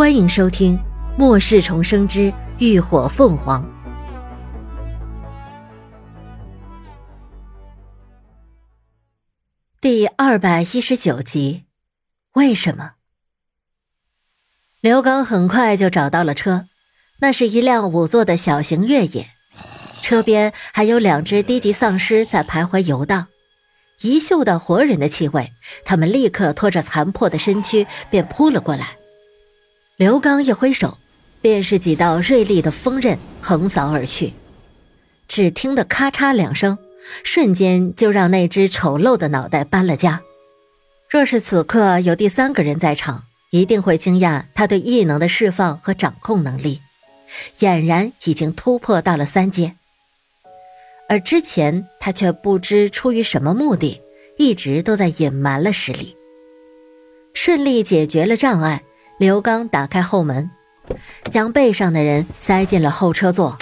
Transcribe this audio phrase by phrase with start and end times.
[0.00, 0.78] 欢迎收听
[1.18, 3.62] 《末世重生之浴火凤凰》
[9.78, 11.66] 第二百一十九集。
[12.32, 12.92] 为什么？
[14.80, 16.64] 刘刚很快就找到了车，
[17.20, 19.28] 那是一辆五座的小型越野，
[20.00, 23.26] 车边还有两只低级丧尸在徘徊游荡。
[24.00, 25.52] 一嗅到活人的气味，
[25.84, 28.96] 他们立刻拖着残破的身躯便扑了过来。
[30.00, 30.96] 刘刚一挥手，
[31.42, 34.32] 便是几道锐利的锋刃横扫而去。
[35.28, 36.78] 只听得咔嚓两声，
[37.22, 40.22] 瞬间就让那只丑陋的脑袋搬了家。
[41.10, 46.80] 若是此刻有第三个人在场，一定会惊讶他对异能的释放和掌控能力，
[47.58, 49.74] 俨然已经突破到了三阶。
[51.10, 54.00] 而之前他却不知出于什么目的，
[54.38, 56.16] 一直都在隐瞒了实力。
[57.34, 58.82] 顺利解决了障碍，
[59.20, 60.48] 刘刚打开后门，
[61.30, 63.58] 将背上的人塞进了后车座。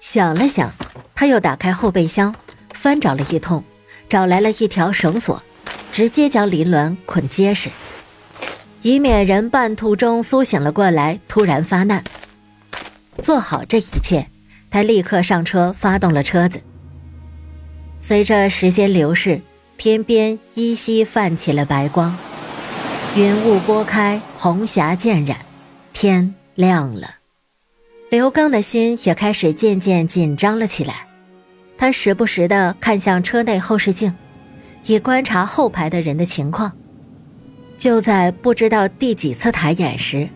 [0.00, 0.72] 想了想，
[1.16, 2.32] 他又打开后备箱，
[2.72, 3.64] 翻找了一通，
[4.08, 5.42] 找来了一条绳索，
[5.90, 7.70] 直接将林鸾捆结实，
[8.82, 12.00] 以免人半途中苏醒了过来，突然发难。
[13.20, 14.28] 做好这一切。
[14.70, 16.60] 他立刻上车，发动了车子。
[17.98, 19.40] 随着时间流逝，
[19.76, 22.16] 天边依稀泛起了白光，
[23.14, 25.36] 云雾拨开，红霞渐染，
[25.92, 27.16] 天亮了。
[28.08, 31.06] 刘刚的心也开始渐渐紧张了起来，
[31.76, 34.14] 他时不时的看向车内后视镜，
[34.86, 36.72] 以观察后排的人的情况。
[37.76, 40.30] 就在不知道第几次抬眼时，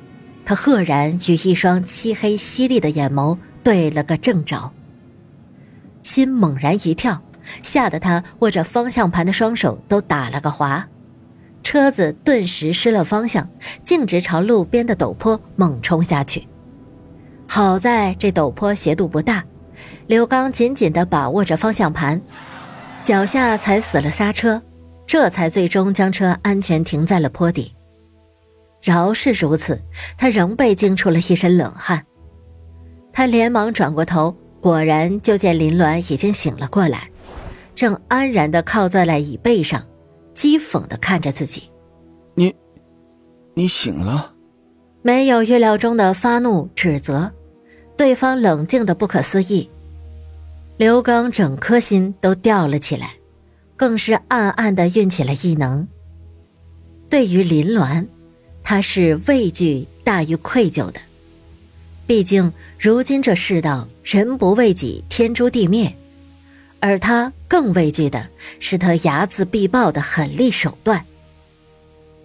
[0.45, 3.39] 他赫然与一双漆黑犀利的眼眸。
[3.63, 4.71] 对了个正着，
[6.03, 7.23] 心猛然一跳，
[7.63, 10.87] 吓得他握着方向盘的双手都打了个滑，
[11.67, 13.50] 车子顿时失了方向，
[13.83, 16.47] 径直朝路边的陡坡猛冲下去。
[17.48, 19.44] 好在这陡坡斜度不大，
[20.06, 22.22] 刘刚紧紧地把握着方向盘，
[23.03, 24.62] 脚下踩死了刹车，
[25.09, 27.75] 这才最终将车安全停在了坡底。
[28.81, 29.82] 饶是如此，
[30.16, 32.00] 他仍被惊出了一身冷汗。
[33.12, 37.10] 他连忙转过头，果然就见林鸾已经醒了过来，
[37.75, 39.84] 正安然的靠在了椅背上，
[40.37, 41.71] 讥讽的看着自己
[42.37, 42.55] ：“你，
[43.55, 44.35] 你醒了？”
[45.03, 47.33] 没有预料中的发怒指责，
[47.97, 49.71] 对方冷静的不可思议。
[50.77, 53.15] 刘刚整颗心都吊了起来，
[53.77, 55.89] 更是暗暗的运起了异能。
[57.09, 58.07] 对于林鸾，
[58.63, 61.01] 他是畏惧大于愧疚的。
[62.07, 65.97] 毕竟，如今这世道，人不为己，天诛地灭，
[66.87, 68.29] 而他更畏惧的
[68.61, 71.05] 是他睚眦必报的狠厉手段。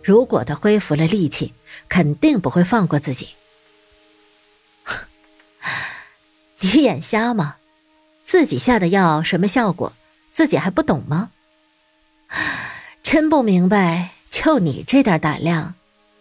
[0.03, 1.51] 如果他恢复了力气，
[1.89, 3.29] 肯定不会放过自己。
[6.61, 7.55] 你眼瞎吗？
[8.23, 9.93] 自己下的药什么效果，
[10.31, 11.31] 自己还不懂吗？
[13.01, 15.73] 真不明白，就你这点胆量，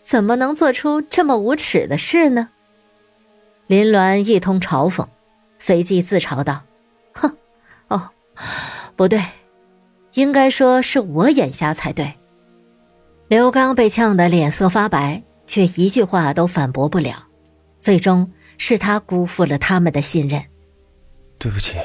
[0.03, 2.49] 怎么能做出这么无耻的事呢？
[3.67, 5.07] 林鸾一通嘲讽，
[5.59, 6.63] 随即自嘲道：“，
[9.01, 9.19] 不对，
[10.13, 12.13] 应该说是我眼瞎才对。”
[13.29, 17.25] 刘刚被呛得脸色发白，却一句话都反驳不了。
[17.79, 20.45] 最终是他辜负了他们的信任。
[21.39, 21.79] 对不起，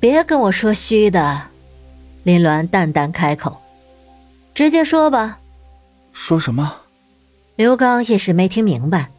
[0.00, 1.42] 别跟我说虚的。
[2.22, 3.54] 林鸾淡淡开口
[4.54, 5.38] ：“直接说吧。”
[6.14, 6.74] 说什么？
[7.56, 9.10] 刘刚一时没听明白。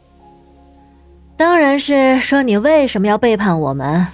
[1.36, 4.04] 当然是说你为什么要背叛我们。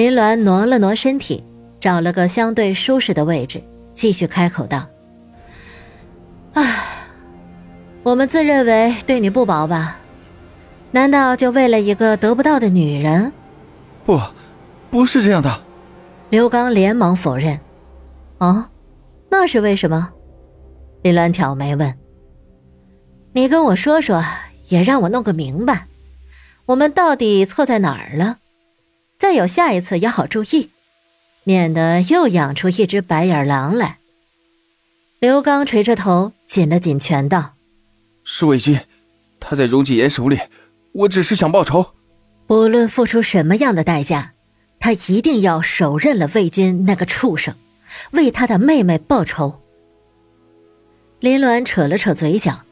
[0.00, 1.44] 林鸾挪了挪身体，
[1.78, 3.62] 找了个相对舒适的位置，
[3.92, 4.86] 继续开口道
[6.56, 6.86] ：“唉，
[8.02, 9.98] 我们自认为对你不薄吧？
[10.90, 13.30] 难道就为了一个得不到的女人？
[14.06, 14.18] 不，
[14.90, 15.54] 不是这样的。”
[16.30, 17.60] 刘刚连忙否认。
[18.40, 18.64] “哦，
[19.28, 20.08] 那是为什么？”
[21.04, 21.94] 林鸾挑眉问。
[23.34, 24.24] “你跟我说说。”
[24.70, 25.88] 也让我弄个明白，
[26.64, 28.38] 我们到底错在哪儿了？
[29.20, 30.70] 再有下一次也好注意，
[31.44, 33.98] 免得又养出一只白眼狼来。
[35.18, 37.52] 刘刚垂着头，紧了紧拳道
[38.24, 38.80] ：“是魏军，
[39.38, 40.38] 他在荣继言手里，
[40.92, 41.94] 我只是想报仇。
[42.46, 44.32] 不论付出什么样的代价，
[44.78, 47.54] 他一定要手刃了魏军那个畜生，
[48.12, 49.60] 为他的妹妹报仇。”
[51.20, 52.62] 林鸾扯了扯嘴角。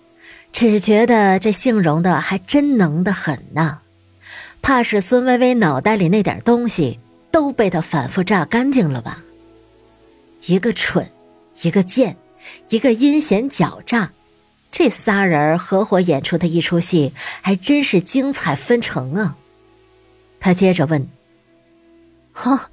[0.51, 3.81] 只觉得这姓荣的还真能得很呢，
[4.69, 7.01] 怕是孙薇薇脑袋里那点东西
[7.31, 9.23] 都被他反复榨干净了吧？
[10.45, 11.11] 一个蠢，
[11.63, 12.15] 一个贱，
[12.69, 14.11] 一个阴险狡诈，
[14.71, 19.39] 这仨人合伙演出的一出戏，还真是精彩纷呈啊！
[20.39, 21.09] 他接着问
[22.35, 22.69] ：“哈，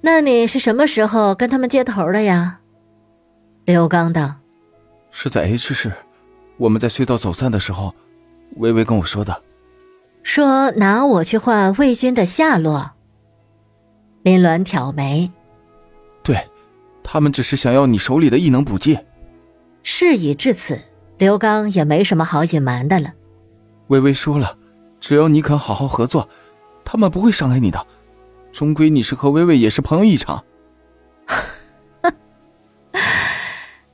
[0.00, 2.60] 那你是什么时候跟他们接头的呀？”
[3.66, 4.36] 刘刚道
[5.12, 5.92] ：“是在 H 市，
[6.56, 7.94] 我们在隧道走散的时候，
[8.56, 9.42] 微微跟我说的，
[10.22, 12.92] 说拿我去换魏军的下落。”
[14.22, 15.30] 林鸾挑眉
[16.22, 16.36] ：“对，
[17.02, 18.98] 他们只是想要你手里的异能补剂。”
[19.82, 20.80] 事已至此，
[21.18, 23.12] 刘刚也没什么好隐瞒的了。
[23.88, 24.56] 微微说了，
[25.00, 26.28] 只要你肯好好合作，
[26.84, 27.84] 他们不会伤害你的。
[28.52, 30.44] 终归你是和微微也是朋友一场。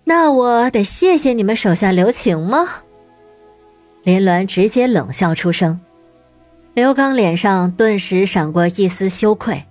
[0.04, 2.68] 那我得谢谢你们手下留情吗？
[4.02, 5.80] 林鸾直接冷笑出声。
[6.78, 9.64] 刘刚脸上顿时闪过一丝羞愧，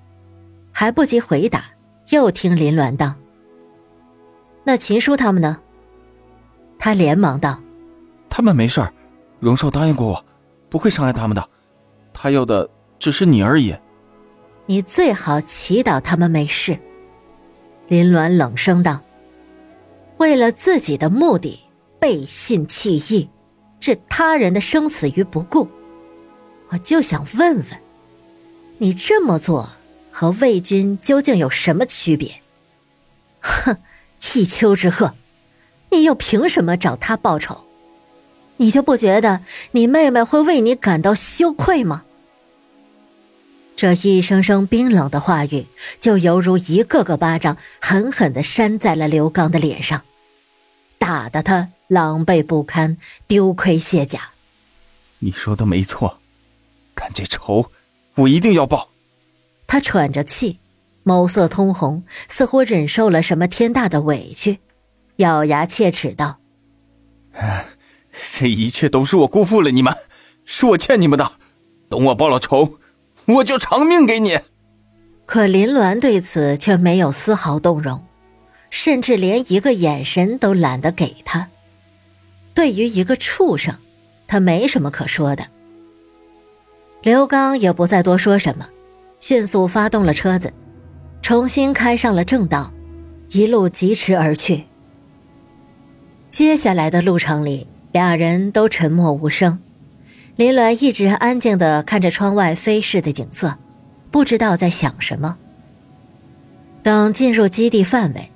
[0.73, 1.63] 还不及回答，
[2.09, 3.15] 又听林鸾道
[4.65, 5.57] ：“那秦叔他们呢？”
[6.77, 7.61] 他连忙道
[8.29, 8.91] ：“他们没事儿，
[9.39, 10.25] 荣少答应过我，
[10.67, 11.49] 不会伤害他们的。
[12.11, 12.69] 他要的
[12.99, 13.73] 只是你而已。
[14.65, 16.77] 你最好祈祷他们没事。”
[17.87, 18.99] 林鸾冷声道
[20.19, 21.57] ：“为了自己的目的，
[22.01, 23.29] 背信弃义，
[23.79, 25.65] 置他人的生死于不顾。
[26.69, 27.65] 我就想问问，
[28.79, 29.71] 你这么做
[30.11, 32.41] 和魏军究竟有什么区别？”
[33.39, 33.77] 哼，
[34.33, 35.11] 一丘之貉。
[35.89, 37.63] 你又凭什么找他报仇？
[38.57, 39.41] 你就不觉得
[39.71, 42.03] 你妹妹会为你感到羞愧吗？
[43.77, 45.67] 这一声声冰冷的话语，
[46.01, 50.01] 就犹如一个个巴掌，狠狠的扇在了刘刚的脸上，
[50.97, 52.97] 打得他狼狈不堪，
[53.27, 54.31] 丢盔卸甲。
[55.19, 56.19] 你说的没错，
[57.17, 57.71] 这仇，
[58.13, 58.89] 我一定要报。
[59.65, 60.59] 他喘着气，
[61.03, 64.59] 眸色通红，似乎忍受了什么天大的委屈。
[65.15, 66.37] 咬牙切齿道
[68.37, 69.95] ：“这一切都是我辜负了你们，
[70.45, 71.31] 是我欠你们的。
[71.89, 72.77] 等我报了仇，
[73.25, 74.39] 我就偿命给你。”
[75.25, 78.05] 可林鸾对此却没有丝毫动容，
[78.69, 81.47] 甚至连一个眼神都懒得给他。
[82.53, 83.75] 对于一个畜生，
[84.27, 85.47] 他没什么可说的。
[87.07, 88.67] 刘刚也不再多说什么，
[89.17, 90.51] 迅速发动了车子，
[91.21, 92.69] 重新开上了正道，
[93.29, 94.65] 一路疾驰而去。
[96.29, 99.57] 接下来的路程里，俩人都沉默无声。
[100.35, 103.55] 林鸾一直安静的看着窗外飞逝的景色，
[104.11, 105.37] 不知道在想什么。
[106.83, 108.29] 等进入基地范围，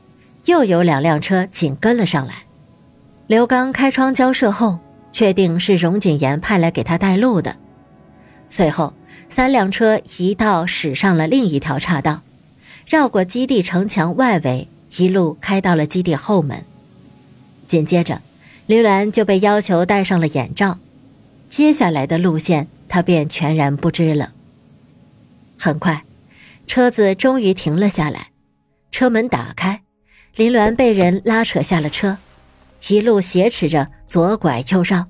[0.45, 2.35] 又有两辆车紧跟了上来。
[3.27, 4.79] 刘刚开窗交涉后，
[5.11, 7.53] 确定是荣锦言派来给他带路的。
[8.51, 8.93] 随后，
[9.29, 12.21] 三辆车一道驶上了另一条岔道，
[12.85, 14.67] 绕过基地城墙外围，
[14.97, 16.61] 一路开到了基地后门。
[17.65, 18.21] 紧接着，
[18.65, 20.77] 林鸾就被要求戴上了眼罩，
[21.49, 24.33] 接下来的路线他便全然不知了。
[25.57, 26.03] 很快，
[26.67, 28.31] 车子终于停了下来，
[28.91, 29.81] 车门打开，
[30.35, 32.17] 林鸾被人拉扯下了车，
[32.89, 35.07] 一路挟持着左拐右绕，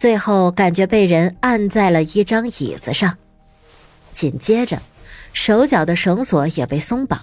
[0.00, 3.14] 最后感觉被人按在了一张椅子上，
[4.12, 4.80] 紧接着，
[5.34, 7.20] 手脚的绳索也被松绑，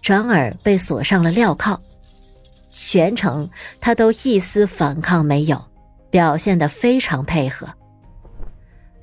[0.00, 1.76] 转而被锁上了镣铐。
[2.70, 3.50] 全程
[3.80, 5.60] 他都一丝反抗没有，
[6.08, 7.66] 表现得非常配合。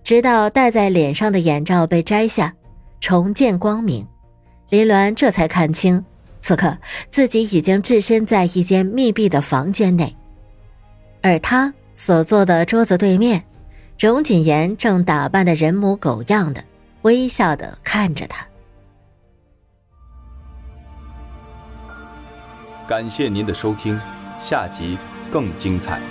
[0.06, 2.53] 直到戴在脸上的眼罩被摘下，
[3.01, 4.08] 重见光明，
[4.70, 6.01] 林鸾这才看清，
[6.39, 6.77] 此刻
[7.10, 10.15] 自己已经置身在一间密闭的房间内，
[11.22, 13.43] 而他所坐的桌子对面，
[14.00, 16.63] 荣锦言正打扮的人模狗样的，
[17.03, 18.43] 微笑的看着他。
[22.88, 24.01] 感谢您的收听，
[24.39, 24.98] 下集
[25.31, 26.01] 更精彩。